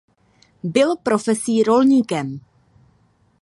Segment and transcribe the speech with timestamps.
[0.63, 2.39] Byl profesí rolníkem.